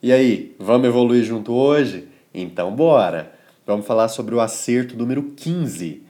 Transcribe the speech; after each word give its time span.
E 0.00 0.12
aí, 0.12 0.54
vamos 0.60 0.86
evoluir 0.86 1.24
junto 1.24 1.52
hoje? 1.52 2.06
Então 2.32 2.72
bora! 2.72 3.32
Vamos 3.66 3.84
falar 3.84 4.06
sobre 4.06 4.32
o 4.32 4.40
acerto 4.40 4.96
número 4.96 5.32
15. 5.34 6.04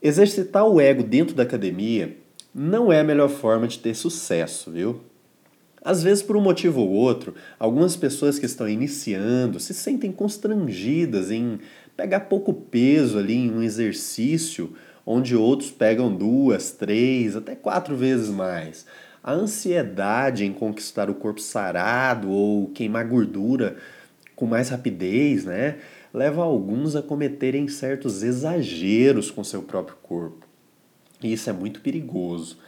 Exercitar 0.00 0.66
o 0.66 0.80
ego 0.80 1.02
dentro 1.02 1.34
da 1.34 1.42
academia 1.42 2.16
não 2.54 2.90
é 2.90 3.00
a 3.00 3.04
melhor 3.04 3.28
forma 3.28 3.68
de 3.68 3.78
ter 3.78 3.94
sucesso, 3.94 4.70
viu? 4.70 5.02
Às 5.84 6.02
vezes, 6.02 6.22
por 6.22 6.34
um 6.34 6.40
motivo 6.40 6.80
ou 6.80 6.88
outro, 6.88 7.34
algumas 7.58 7.94
pessoas 7.94 8.38
que 8.38 8.46
estão 8.46 8.66
iniciando 8.66 9.60
se 9.60 9.74
sentem 9.74 10.10
constrangidas 10.10 11.30
em 11.30 11.58
pegar 11.94 12.20
pouco 12.20 12.54
peso 12.54 13.18
ali 13.18 13.34
em 13.34 13.52
um 13.52 13.62
exercício 13.62 14.72
onde 15.04 15.36
outros 15.36 15.70
pegam 15.70 16.10
duas, 16.14 16.70
três, 16.70 17.36
até 17.36 17.54
quatro 17.54 17.94
vezes 17.94 18.30
mais. 18.30 18.86
A 19.22 19.32
ansiedade 19.32 20.44
em 20.44 20.52
conquistar 20.52 21.10
o 21.10 21.14
corpo 21.14 21.40
sarado 21.40 22.30
ou 22.30 22.68
queimar 22.68 23.06
gordura 23.06 23.76
com 24.34 24.46
mais 24.46 24.70
rapidez, 24.70 25.44
né, 25.44 25.76
leva 26.12 26.42
alguns 26.42 26.96
a 26.96 27.02
cometerem 27.02 27.68
certos 27.68 28.22
exageros 28.22 29.30
com 29.30 29.44
seu 29.44 29.62
próprio 29.62 29.98
corpo. 30.02 30.46
E 31.22 31.34
isso 31.34 31.50
é 31.50 31.52
muito 31.52 31.82
perigoso. 31.82 32.58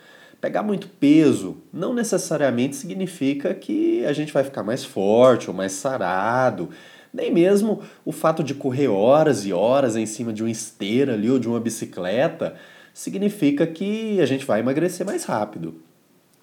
Pegar 0.43 0.63
muito 0.63 0.89
peso 0.89 1.57
não 1.73 1.95
necessariamente 1.95 2.77
significa 2.77 3.55
que 3.55 4.05
a 4.05 4.13
gente 4.13 4.33
vai 4.33 4.45
ficar 4.45 4.63
mais 4.63 4.85
forte 4.85 5.49
ou 5.49 5.57
mais 5.57 5.73
sarado. 5.73 6.69
Nem 7.15 7.33
mesmo 7.33 7.81
o 8.05 8.13
fato 8.13 8.45
de 8.45 8.53
correr 8.53 8.89
horas 8.89 9.47
e 9.47 9.53
horas 9.53 9.97
em 9.97 10.05
cima 10.05 10.33
de 10.33 10.43
uma 10.43 10.51
esteira 10.51 11.15
ali 11.15 11.31
ou 11.31 11.39
de 11.39 11.49
uma 11.49 11.61
bicicleta 11.61 12.57
significa 12.93 13.67
que 13.67 14.21
a 14.21 14.27
gente 14.27 14.45
vai 14.45 14.61
emagrecer 14.61 15.07
mais 15.07 15.25
rápido. 15.25 15.81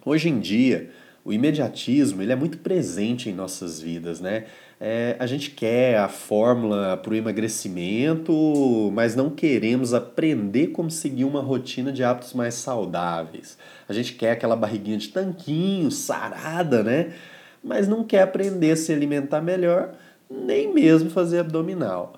Hoje 0.06 0.30
em 0.30 0.40
dia, 0.40 0.90
o 1.26 1.34
imediatismo 1.34 2.22
ele 2.22 2.32
é 2.32 2.36
muito 2.36 2.60
presente 2.60 3.30
em 3.30 3.34
nossas 3.34 3.82
vidas, 3.82 4.22
né? 4.22 4.46
É, 4.80 5.18
a 5.20 5.28
gente 5.28 5.52
quer 5.52 5.98
a 5.98 6.08
fórmula 6.08 6.96
para 6.96 7.12
o 7.12 7.16
emagrecimento, 7.16 8.90
mas 8.94 9.14
não 9.14 9.30
queremos 9.30 9.94
aprender 9.94 10.68
como 10.68 10.90
seguir 10.90 11.26
uma 11.26 11.42
rotina 11.42 11.92
de 11.92 12.02
hábitos 12.02 12.34
mais 12.34 12.54
saudáveis. 12.54 13.58
A 13.90 13.94
gente 13.94 14.14
quer 14.14 14.32
aquela 14.32 14.56
barriguinha 14.56 14.98
de 14.98 15.10
tanquinho, 15.10 15.92
sarada, 15.92 16.82
né? 16.82 17.12
Mas 17.62 17.86
não 17.86 18.06
quer 18.06 18.22
aprender 18.22 18.72
a 18.72 18.78
se 18.78 18.94
alimentar 18.94 19.42
melhor, 19.42 19.96
nem 20.32 20.74
mesmo 20.74 21.10
fazer 21.10 21.40
abdominal. 21.40 22.14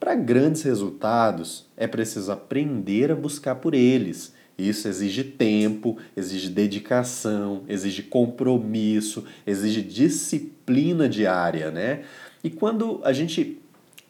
Para 0.00 0.16
grandes 0.16 0.62
resultados, 0.62 1.66
é 1.76 1.86
preciso 1.86 2.32
aprender 2.32 3.12
a 3.12 3.14
buscar 3.14 3.54
por 3.54 3.72
eles 3.72 4.34
isso 4.68 4.88
exige 4.88 5.24
tempo, 5.24 5.96
exige 6.16 6.48
dedicação, 6.48 7.62
exige 7.68 8.02
compromisso, 8.02 9.24
exige 9.46 9.82
disciplina 9.82 11.08
diária, 11.08 11.70
né? 11.70 12.02
E 12.42 12.50
quando 12.50 13.00
a 13.04 13.12
gente 13.12 13.58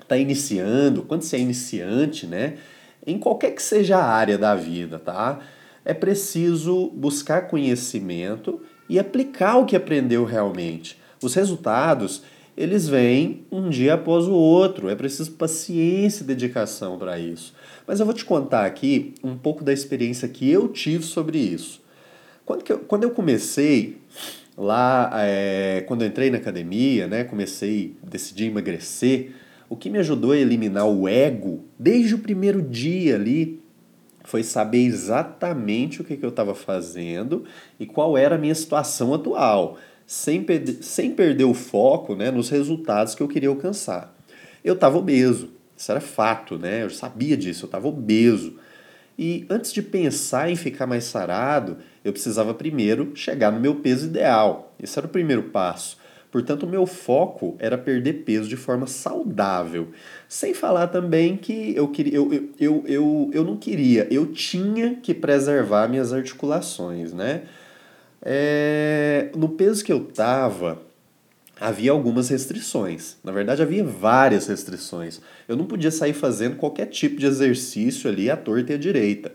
está 0.01 0.17
iniciando, 0.17 1.03
quando 1.03 1.23
você 1.23 1.37
é 1.37 1.41
iniciante, 1.41 2.27
né? 2.27 2.59
Em 3.07 3.19
qualquer 3.19 3.53
que 3.53 3.62
seja 3.62 3.97
a 3.98 4.05
área 4.05 4.37
da 4.37 4.55
vida, 4.55 4.98
tá? 4.98 5.41
É 5.84 5.95
preciso 5.95 6.89
buscar 6.91 7.48
conhecimento 7.48 8.61
e 8.89 8.98
aplicar 8.98 9.57
o 9.57 9.64
que 9.64 9.77
aprendeu 9.77 10.25
realmente. 10.25 10.98
Os 11.23 11.35
resultados, 11.35 12.23
eles 12.56 12.89
vêm 12.89 13.45
um 13.51 13.69
dia 13.69 13.95
após 13.95 14.27
o 14.27 14.33
outro. 14.33 14.89
É 14.89 14.95
preciso 14.95 15.33
paciência 15.33 16.23
e 16.23 16.27
dedicação 16.27 16.98
para 16.98 17.19
isso. 17.19 17.55
Mas 17.87 18.01
eu 18.01 18.07
vou 18.07 18.15
te 18.15 18.25
contar 18.25 18.67
aqui 18.67 19.15
um 19.23 19.37
pouco 19.37 19.65
da 19.65 19.73
experiência 19.73 20.29
que 20.29 20.51
eu 20.51 20.69
tive 20.69 21.05
sobre 21.05 21.39
isso. 21.39 21.83
Quando, 22.45 22.65
eu, 22.69 22.79
quando 22.81 23.05
eu 23.05 23.11
comecei 23.11 23.98
lá, 24.57 25.11
é, 25.15 25.84
quando 25.87 26.03
eu 26.03 26.09
entrei 26.09 26.31
na 26.31 26.39
academia, 26.39 27.07
né, 27.07 27.25
comecei, 27.25 27.97
decidi 28.03 28.47
emagrecer, 28.47 29.33
o 29.69 29.77
que 29.77 29.89
me 29.89 29.98
ajudou 29.98 30.33
a 30.33 30.37
eliminar 30.37 30.87
o 30.87 31.09
ego 31.09 31.64
desde 31.79 32.14
o 32.14 32.19
primeiro 32.19 32.61
dia 32.61 33.14
ali 33.14 33.61
foi 34.25 34.42
saber 34.42 34.85
exatamente 34.85 36.01
o 36.01 36.05
que, 36.05 36.17
que 36.17 36.24
eu 36.24 36.30
estava 36.30 36.55
fazendo 36.55 37.45
e 37.79 37.86
qual 37.86 38.19
era 38.19 38.35
a 38.35 38.39
minha 38.39 38.55
situação 38.55 39.14
atual 39.14 39.79
sem, 40.11 40.45
sem 40.81 41.13
perder 41.13 41.45
o 41.45 41.55
foco 41.55 42.17
né, 42.17 42.33
nos 42.33 42.51
resultados 42.51 43.15
que 43.15 43.23
eu 43.23 43.29
queria 43.29 43.48
alcançar. 43.48 44.13
Eu 44.65 44.75
estava 44.75 44.98
obeso, 44.98 45.51
isso 45.77 45.89
era 45.89 46.01
fato, 46.01 46.59
né? 46.59 46.83
Eu 46.83 46.91
sabia 46.91 47.37
disso, 47.37 47.65
eu 47.65 47.69
estava 47.69 47.87
obeso. 47.87 48.57
E 49.17 49.47
antes 49.48 49.73
de 49.73 49.81
pensar 49.81 50.51
em 50.51 50.57
ficar 50.57 50.85
mais 50.85 51.05
sarado, 51.05 51.77
eu 52.05 52.13
precisava 52.13 52.53
primeiro 52.53 53.13
chegar 53.15 53.53
no 53.53 53.61
meu 53.61 53.77
peso 53.77 54.07
ideal. 54.07 54.75
Esse 54.83 54.98
era 54.98 55.07
o 55.07 55.11
primeiro 55.11 55.45
passo. 55.45 55.97
Portanto, 56.29 56.65
o 56.65 56.69
meu 56.69 56.87
foco 56.87 57.55
era 57.61 57.79
perder 57.79 58.25
peso 58.25 58.48
de 58.48 58.57
forma 58.57 58.89
saudável. 58.89 59.91
Sem 60.29 60.53
falar 60.53 60.89
também 60.89 61.37
que 61.37 61.73
eu, 61.77 61.87
queria, 61.87 62.17
eu, 62.17 62.35
eu, 62.35 62.51
eu, 62.59 62.85
eu, 62.89 63.31
eu 63.33 63.45
não 63.45 63.57
queria, 63.57 64.09
eu 64.11 64.27
tinha 64.27 64.97
que 64.97 65.15
preservar 65.15 65.87
minhas 65.87 66.13
articulações, 66.13 67.13
né? 67.13 67.42
É, 68.23 69.31
no 69.35 69.48
peso 69.48 69.85
que 69.85 69.92
eu 69.92 70.05
tava, 70.05 70.83
havia 71.61 71.91
algumas 71.91 72.29
restrições. 72.29 73.17
Na 73.23 73.33
verdade, 73.33 73.63
havia 73.63 73.85
várias 73.85 74.47
restrições. 74.47 75.20
Eu 75.47 75.57
não 75.57 75.67
podia 75.67 75.91
sair 75.91 76.13
fazendo 76.13 76.57
qualquer 76.57 76.86
tipo 76.86 77.17
de 77.17 77.27
exercício 77.27 78.11
ali 78.11 78.30
à 78.30 78.36
torta 78.36 78.73
e 78.73 78.75
à 78.75 78.79
direita. 78.79 79.33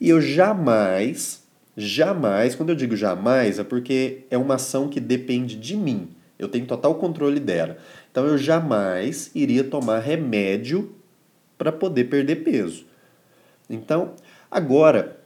E 0.00 0.08
eu 0.08 0.20
jamais, 0.20 1.42
jamais, 1.76 2.54
quando 2.54 2.70
eu 2.70 2.74
digo 2.74 2.96
jamais, 2.96 3.58
é 3.58 3.64
porque 3.64 4.24
é 4.30 4.38
uma 4.38 4.54
ação 4.54 4.88
que 4.88 5.00
depende 5.00 5.56
de 5.56 5.76
mim. 5.76 6.08
Eu 6.38 6.48
tenho 6.48 6.66
total 6.66 6.94
controle 6.96 7.40
dela. 7.40 7.78
Então 8.10 8.26
eu 8.26 8.36
jamais 8.36 9.30
iria 9.34 9.64
tomar 9.64 10.00
remédio 10.00 10.94
para 11.56 11.72
poder 11.72 12.04
perder 12.04 12.36
peso. 12.36 12.84
Então, 13.68 14.12
agora, 14.50 15.18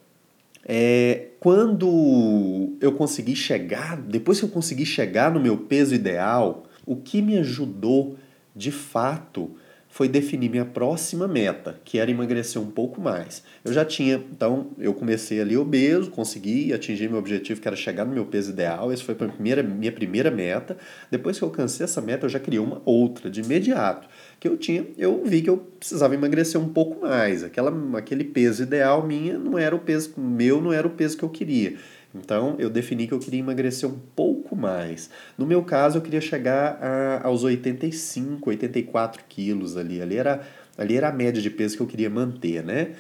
é, 0.65 1.29
quando 1.41 2.77
eu 2.81 2.93
consegui 2.93 3.35
chegar, 3.35 3.97
depois 3.97 4.39
que 4.39 4.45
eu 4.45 4.51
consegui 4.51 4.85
chegar 4.85 5.31
no 5.31 5.41
meu 5.41 5.57
peso 5.57 5.95
ideal, 5.95 6.65
o 6.85 6.97
que 6.97 7.23
me 7.23 7.39
ajudou 7.39 8.17
de 8.55 8.71
fato 8.71 9.51
foi 9.91 10.09
definir 10.09 10.49
minha 10.49 10.65
próxima 10.65 11.27
meta, 11.27 11.81
que 11.85 11.99
era 11.99 12.11
emagrecer 12.11 12.63
um 12.63 12.71
pouco 12.71 13.01
mais. 13.01 13.43
Eu 13.65 13.73
já 13.73 13.85
tinha, 13.85 14.15
então, 14.15 14.69
eu 14.79 14.95
comecei 14.95 15.41
ali 15.41 15.57
obeso, 15.57 16.11
consegui 16.11 16.73
atingir 16.73 17.09
meu 17.09 17.19
objetivo, 17.19 17.61
que 17.61 17.67
era 17.67 17.77
chegar 17.77 18.05
no 18.05 18.15
meu 18.15 18.25
peso 18.25 18.53
ideal. 18.53 18.93
Essa 18.93 19.03
foi 19.03 19.15
a 19.15 19.29
primeira, 19.29 19.65
minha 19.65 19.91
primeira 19.91 20.31
meta. 20.31 20.77
Depois 21.11 21.37
que 21.37 21.43
eu 21.43 21.49
alcancei 21.49 21.83
essa 21.83 22.01
meta, 22.01 22.27
eu 22.27 22.31
já 22.31 22.39
criei 22.39 22.61
uma 22.61 22.81
outra 22.85 23.29
de 23.29 23.41
imediato, 23.41 24.09
que 24.41 24.49
eu 24.49 24.57
tinha, 24.57 24.87
eu 24.97 25.23
vi 25.23 25.43
que 25.43 25.51
eu 25.51 25.59
precisava 25.59 26.15
emagrecer 26.15 26.59
um 26.59 26.71
pouco 26.71 27.07
mais. 27.07 27.45
Aquela, 27.45 27.71
aquele 27.99 28.25
peso 28.25 28.63
ideal 28.63 29.07
minha 29.07 29.39
não 29.39 29.59
era 29.59 29.77
o 29.77 29.79
peso 29.79 30.15
meu, 30.17 30.63
não 30.63 30.73
era 30.73 30.87
o 30.87 30.91
peso 30.91 31.19
que 31.19 31.23
eu 31.23 31.29
queria. 31.29 31.77
Então 32.15 32.57
eu 32.59 32.71
defini 32.71 33.07
que 33.07 33.13
eu 33.13 33.19
queria 33.19 33.39
emagrecer 33.39 33.87
um 33.87 33.99
pouco 34.17 34.57
mais. 34.57 35.11
No 35.37 35.47
meu 35.47 35.63
caso, 35.63 35.99
eu 35.99 36.03
queria 36.03 36.23
chegar 36.23 36.79
a, 36.83 37.27
aos 37.27 37.45
85, 37.45 38.49
84 38.49 39.23
quilos 39.29 39.77
ali. 39.77 40.01
Ali 40.01 40.17
era, 40.17 40.41
ali 40.77 40.97
era 40.97 41.11
a 41.11 41.13
média 41.13 41.41
de 41.41 41.51
peso 41.51 41.77
que 41.77 41.83
eu 41.83 41.87
queria 41.87 42.09
manter, 42.09 42.65
né? 42.65 42.93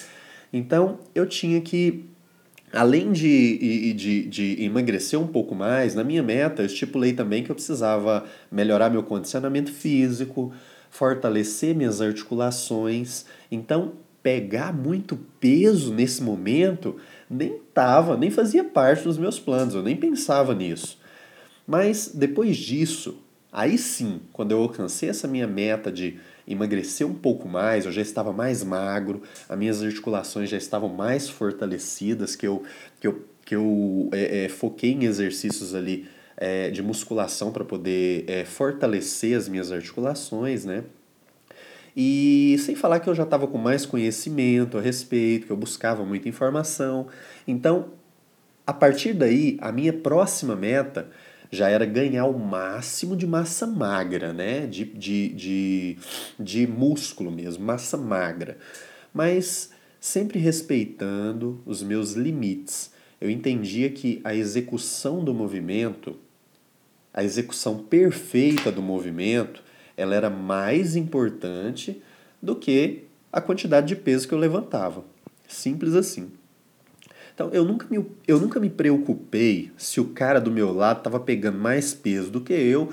Então 0.52 0.98
eu 1.14 1.26
tinha 1.26 1.60
que, 1.62 2.04
além 2.70 3.12
de, 3.12 3.94
de, 3.94 4.26
de 4.26 4.62
emagrecer 4.62 5.18
um 5.18 5.26
pouco 5.26 5.54
mais, 5.54 5.94
na 5.94 6.04
minha 6.04 6.22
meta 6.22 6.60
eu 6.60 6.66
estipulei 6.66 7.14
também 7.14 7.42
que 7.42 7.50
eu 7.50 7.54
precisava 7.54 8.26
melhorar 8.52 8.90
meu 8.90 9.02
condicionamento 9.02 9.72
físico, 9.72 10.52
fortalecer 10.90 11.74
minhas 11.74 12.00
articulações. 12.00 13.24
Então, 13.50 13.92
pegar 14.22 14.72
muito 14.72 15.18
peso 15.38 15.94
nesse 15.94 16.22
momento 16.22 16.96
nem 17.28 17.58
tava, 17.72 18.16
nem 18.16 18.30
fazia 18.30 18.64
parte 18.64 19.04
dos 19.04 19.16
meus 19.16 19.38
planos, 19.38 19.74
eu 19.74 19.82
nem 19.82 19.96
pensava 19.96 20.54
nisso. 20.54 20.98
Mas 21.66 22.10
depois 22.12 22.56
disso, 22.56 23.18
aí 23.52 23.78
sim, 23.78 24.20
quando 24.32 24.50
eu 24.50 24.60
alcancei 24.60 25.08
essa 25.08 25.28
minha 25.28 25.46
meta 25.46 25.90
de 25.90 26.18
emagrecer 26.46 27.06
um 27.06 27.14
pouco 27.14 27.48
mais, 27.48 27.86
eu 27.86 27.92
já 27.92 28.02
estava 28.02 28.32
mais 28.32 28.64
magro, 28.64 29.22
as 29.48 29.56
minhas 29.56 29.82
articulações 29.82 30.50
já 30.50 30.56
estavam 30.56 30.88
mais 30.88 31.28
fortalecidas, 31.28 32.34
que 32.34 32.46
eu, 32.46 32.64
que 32.98 33.06
eu, 33.06 33.24
que 33.44 33.54
eu 33.54 34.08
é, 34.12 34.44
é, 34.44 34.48
foquei 34.48 34.90
em 34.90 35.04
exercícios 35.04 35.74
ali 35.74 36.08
é, 36.40 36.70
de 36.70 36.82
musculação 36.82 37.52
para 37.52 37.64
poder 37.64 38.24
é, 38.26 38.46
fortalecer 38.46 39.36
as 39.36 39.46
minhas 39.46 39.70
articulações, 39.70 40.64
né? 40.64 40.84
E 41.94 42.56
sem 42.60 42.74
falar 42.74 43.00
que 43.00 43.10
eu 43.10 43.14
já 43.14 43.24
estava 43.24 43.46
com 43.46 43.58
mais 43.58 43.84
conhecimento 43.84 44.78
a 44.78 44.80
respeito, 44.80 45.46
que 45.46 45.52
eu 45.52 45.56
buscava 45.56 46.04
muita 46.04 46.28
informação. 46.28 47.08
Então, 47.46 47.90
a 48.66 48.72
partir 48.72 49.12
daí, 49.12 49.58
a 49.60 49.70
minha 49.70 49.92
próxima 49.92 50.56
meta 50.56 51.08
já 51.50 51.68
era 51.68 51.84
ganhar 51.84 52.26
o 52.26 52.38
máximo 52.38 53.16
de 53.16 53.26
massa 53.26 53.66
magra, 53.66 54.32
né? 54.32 54.66
De, 54.66 54.84
de, 54.84 55.28
de, 55.30 55.98
de 56.38 56.66
músculo 56.66 57.30
mesmo, 57.30 57.64
massa 57.64 57.96
magra. 57.96 58.56
Mas 59.12 59.70
sempre 59.98 60.38
respeitando 60.38 61.60
os 61.66 61.82
meus 61.82 62.12
limites. 62.12 62.92
Eu 63.20 63.28
entendia 63.28 63.90
que 63.90 64.20
a 64.24 64.34
execução 64.34 65.22
do 65.22 65.34
movimento 65.34 66.16
a 67.12 67.24
execução 67.24 67.78
perfeita 67.78 68.70
do 68.70 68.82
movimento, 68.82 69.62
ela 69.96 70.14
era 70.14 70.30
mais 70.30 70.96
importante 70.96 72.02
do 72.40 72.56
que 72.56 73.04
a 73.32 73.40
quantidade 73.40 73.88
de 73.88 73.96
peso 73.96 74.26
que 74.26 74.34
eu 74.34 74.38
levantava. 74.38 75.04
Simples 75.46 75.94
assim. 75.94 76.30
Então, 77.34 77.50
eu 77.52 77.64
nunca 77.64 77.86
me, 77.90 78.04
eu 78.26 78.38
nunca 78.38 78.60
me 78.60 78.70
preocupei 78.70 79.72
se 79.76 80.00
o 80.00 80.06
cara 80.06 80.40
do 80.40 80.50
meu 80.50 80.72
lado 80.72 80.98
estava 80.98 81.18
pegando 81.18 81.58
mais 81.58 81.94
peso 81.94 82.30
do 82.30 82.40
que 82.40 82.52
eu 82.52 82.92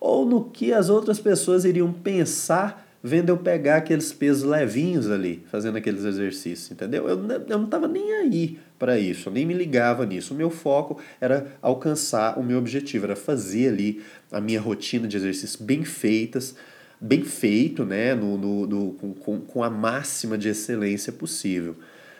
ou 0.00 0.24
no 0.24 0.44
que 0.44 0.72
as 0.72 0.88
outras 0.88 1.18
pessoas 1.18 1.64
iriam 1.64 1.92
pensar 1.92 2.87
vendo 3.02 3.28
eu 3.28 3.36
pegar 3.36 3.76
aqueles 3.76 4.12
pesos 4.12 4.42
levinhos 4.42 5.10
ali, 5.10 5.42
fazendo 5.50 5.76
aqueles 5.76 6.04
exercícios, 6.04 6.70
entendeu? 6.70 7.08
Eu, 7.08 7.18
eu 7.48 7.58
não 7.58 7.64
estava 7.64 7.86
nem 7.86 8.12
aí 8.14 8.58
para 8.78 8.98
isso, 8.98 9.28
eu 9.28 9.32
nem 9.32 9.46
me 9.46 9.54
ligava 9.54 10.04
nisso. 10.04 10.34
O 10.34 10.36
meu 10.36 10.50
foco 10.50 11.00
era 11.20 11.46
alcançar 11.62 12.38
o 12.38 12.42
meu 12.42 12.58
objetivo, 12.58 13.04
era 13.04 13.16
fazer 13.16 13.68
ali 13.68 14.02
a 14.30 14.40
minha 14.40 14.60
rotina 14.60 15.06
de 15.06 15.16
exercícios 15.16 15.56
bem 15.56 15.84
feitas, 15.84 16.56
bem 17.00 17.22
feito, 17.22 17.84
né, 17.84 18.14
no, 18.14 18.36
no, 18.36 18.66
no 18.66 18.92
com, 18.92 19.40
com 19.40 19.62
a 19.62 19.70
máxima 19.70 20.36
de 20.36 20.48
excelência 20.48 21.12
possível. 21.12 21.76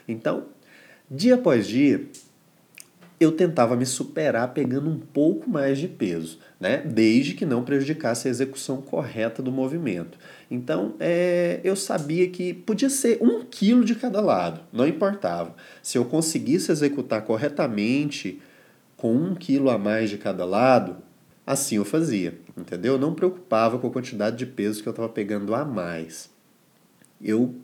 Então, 0.07 0.47
Dia 1.11 1.37
após 1.37 1.67
dia, 1.67 2.03
eu 3.21 3.33
tentava 3.33 3.75
me 3.75 3.85
superar 3.85 4.53
pegando 4.55 4.89
um 4.89 4.99
pouco 4.99 5.51
mais 5.51 5.79
de 5.79 5.89
peso, 5.89 6.39
né? 6.61 6.79
desde 6.79 7.35
que 7.35 7.45
não 7.45 7.65
prejudicasse 7.65 8.29
a 8.29 8.31
execução 8.31 8.81
correta 8.81 9.43
do 9.43 9.51
movimento. 9.51 10.19
Então, 10.51 10.95
é, 11.01 11.61
eu 11.65 11.75
sabia 11.75 12.29
que 12.29 12.55
podia 12.55 12.89
ser 12.89 13.19
um 13.21 13.45
quilo 13.45 13.85
de 13.85 13.95
cada 13.95 14.21
lado, 14.21 14.61
não 14.73 14.87
importava. 14.87 15.55
Se 15.83 15.99
eu 15.99 16.05
conseguisse 16.05 16.71
executar 16.71 17.23
corretamente 17.23 18.41
com 18.97 19.15
um 19.15 19.35
quilo 19.35 19.69
a 19.69 19.79
mais 19.79 20.11
de 20.11 20.19
cada 20.19 20.45
lado, 20.45 20.97
assim 21.47 21.77
eu 21.77 21.85
fazia, 21.85 22.39
entendeu? 22.57 22.95
Eu 22.95 22.99
não 22.99 23.15
preocupava 23.15 23.79
com 23.79 23.89
a 23.89 23.93
quantidade 23.93 24.37
de 24.37 24.47
peso 24.47 24.83
que 24.83 24.89
eu 24.89 24.93
estava 24.93 25.09
pegando 25.09 25.55
a 25.55 25.65
mais. 25.65 26.31
Eu 27.21 27.55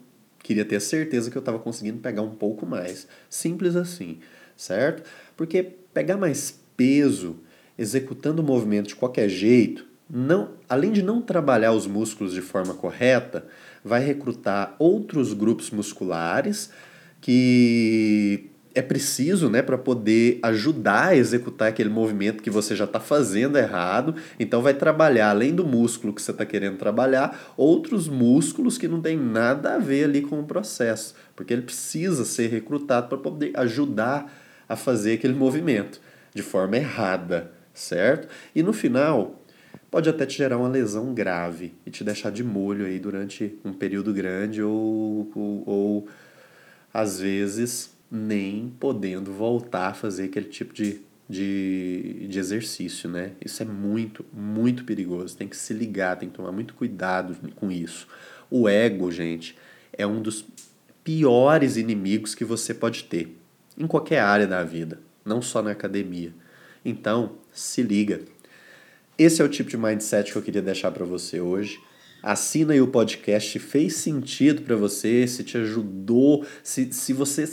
Queria 0.45 0.63
ter 0.63 0.79
certeza 0.79 1.31
que 1.31 1.35
eu 1.35 1.39
estava 1.39 1.57
conseguindo 1.57 1.97
pegar 1.97 2.21
um 2.21 2.35
pouco 2.35 2.67
mais. 2.67 3.07
Simples 3.27 3.75
assim, 3.75 4.19
certo? 4.55 5.03
Porque 5.35 5.63
pegar 5.93 6.17
mais 6.17 6.59
peso 6.75 7.37
executando 7.77 8.41
o 8.41 8.45
movimento 8.45 8.87
de 8.87 8.95
qualquer 8.95 9.29
jeito, 9.29 9.85
não, 10.09 10.51
além 10.69 10.91
de 10.91 11.01
não 11.01 11.21
trabalhar 11.21 11.71
os 11.71 11.87
músculos 11.87 12.33
de 12.33 12.41
forma 12.41 12.73
correta, 12.73 13.45
vai 13.83 14.03
recrutar 14.03 14.75
outros 14.79 15.33
grupos 15.33 15.71
musculares 15.71 16.69
que 17.19 18.51
é 18.75 18.81
preciso 18.81 19.49
né, 19.49 19.61
para 19.61 19.77
poder 19.77 20.37
ajudar 20.43 21.07
a 21.07 21.15
executar 21.15 21.69
aquele 21.69 21.89
movimento 21.89 22.43
que 22.43 22.49
você 22.49 22.75
já 22.75 22.83
está 22.83 22.99
fazendo 22.99 23.57
errado. 23.57 24.15
Então, 24.37 24.61
vai 24.61 24.73
trabalhar, 24.73 25.29
além 25.29 25.55
do 25.55 25.65
músculo 25.65 26.13
que 26.13 26.21
você 26.21 26.31
está 26.31 26.45
querendo 26.45 26.77
trabalhar, 26.77 27.53
outros 27.55 28.09
músculos 28.09 28.77
que 28.77 28.87
não 28.87 29.01
tem 29.01 29.17
nada 29.17 29.75
a 29.75 29.77
ver 29.79 30.03
ali 30.03 30.21
com 30.21 30.41
o 30.41 30.43
processo, 30.43 31.15
porque 31.35 31.53
ele 31.53 31.61
precisa 31.61 32.25
ser 32.25 32.47
recrutado 32.47 33.07
para 33.07 33.17
poder 33.17 33.57
ajudar 33.57 34.44
a 34.67 34.75
fazer 34.75 35.13
aquele 35.13 35.33
movimento 35.33 36.01
de 36.33 36.41
forma 36.41 36.77
errada, 36.77 37.51
certo? 37.73 38.27
E 38.53 38.61
no 38.61 38.73
final, 38.73 39.41
pode 39.89 40.09
até 40.09 40.25
te 40.25 40.37
gerar 40.37 40.57
uma 40.57 40.67
lesão 40.67 41.13
grave 41.13 41.73
e 41.85 41.89
te 41.89 42.03
deixar 42.03 42.31
de 42.31 42.43
molho 42.43 42.85
aí 42.85 42.99
durante 42.99 43.57
um 43.63 43.71
período 43.71 44.13
grande 44.13 44.61
ou, 44.61 45.31
ou, 45.33 45.63
ou 45.65 46.07
às 46.93 47.19
vezes 47.19 47.95
nem 48.09 48.73
podendo 48.79 49.31
voltar 49.31 49.87
a 49.87 49.93
fazer 49.93 50.25
aquele 50.25 50.47
tipo 50.47 50.73
de, 50.73 51.01
de, 51.29 52.27
de 52.27 52.39
exercício, 52.39 53.09
né? 53.09 53.31
Isso 53.43 53.61
é 53.63 53.65
muito, 53.65 54.25
muito 54.33 54.83
perigoso. 54.83 55.35
Tem 55.35 55.47
que 55.47 55.57
se 55.57 55.73
ligar, 55.73 56.17
tem 56.17 56.29
que 56.29 56.35
tomar 56.35 56.51
muito 56.51 56.73
cuidado 56.73 57.35
com 57.55 57.71
isso. 57.71 58.07
O 58.49 58.69
ego, 58.69 59.11
gente, 59.11 59.55
é 59.91 60.05
um 60.05 60.21
dos 60.21 60.45
piores 61.03 61.77
inimigos 61.77 62.35
que 62.35 62.43
você 62.43 62.73
pode 62.73 63.05
ter 63.05 63.37
em 63.77 63.87
qualquer 63.87 64.19
área 64.19 64.47
da 64.47 64.63
vida, 64.63 64.99
não 65.23 65.41
só 65.41 65.61
na 65.61 65.71
academia. 65.71 66.33
Então, 66.83 67.33
se 67.51 67.81
liga. 67.81 68.21
Esse 69.17 69.41
é 69.41 69.45
o 69.45 69.49
tipo 69.49 69.69
de 69.69 69.77
mindset 69.77 70.31
que 70.31 70.37
eu 70.37 70.41
queria 70.41 70.61
deixar 70.61 70.91
para 70.91 71.05
você 71.05 71.39
hoje. 71.39 71.79
Assina 72.21 72.73
aí 72.73 72.81
o 72.81 72.87
podcast, 72.87 73.59
fez 73.59 73.95
sentido 73.95 74.63
para 74.63 74.75
você, 74.75 75.27
se 75.27 75.43
te 75.43 75.57
ajudou, 75.57 76.45
se, 76.63 76.91
se 76.91 77.13
você 77.13 77.45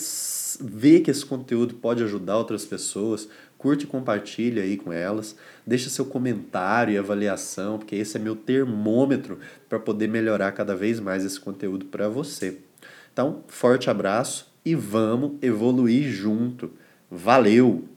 vê 0.61 1.01
que 1.01 1.11
esse 1.11 1.25
conteúdo 1.25 1.75
pode 1.75 2.03
ajudar 2.03 2.39
outras 2.39 2.65
pessoas, 2.65 3.29
curte 3.59 3.85
e 3.85 3.87
compartilha 3.87 4.63
aí 4.63 4.77
com 4.77 4.93
elas, 4.93 5.37
deixa 5.67 5.91
seu 5.91 6.05
comentário 6.05 6.95
e 6.95 6.99
avaliação, 6.99 7.79
porque 7.79 7.97
esse 7.97 8.17
é 8.17 8.21
meu 8.21 8.35
termômetro 8.35 9.39
para 9.69 9.79
poder 9.79 10.09
melhorar 10.09 10.53
cada 10.53 10.75
vez 10.75 10.99
mais 10.99 11.25
esse 11.25 11.39
conteúdo 11.39 11.87
para 11.87 12.09
você. 12.09 12.59
Então, 13.13 13.45
forte 13.49 13.91
abraço 13.91 14.52
e 14.65 14.75
vamos 14.75 15.39
evoluir 15.43 16.11
junto. 16.11 16.71
Valeu! 17.11 17.92